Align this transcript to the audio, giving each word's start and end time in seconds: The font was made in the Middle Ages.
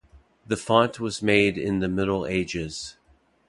The 0.47 0.57
font 0.57 0.99
was 0.99 1.21
made 1.21 1.59
in 1.59 1.77
the 1.77 1.87
Middle 1.87 2.25
Ages. 2.25 2.97